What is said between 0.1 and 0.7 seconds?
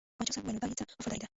پاچا صاحب وویل نو دا